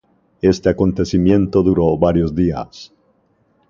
Este 0.41 0.67
acontecimiento 0.69 1.61
duró 1.61 1.95
varios 1.95 2.33
días. 2.33 2.91